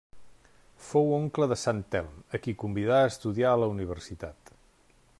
[0.85, 4.55] Fou oncle de Sant Telm, a qui convidà a estudiar a la universitat.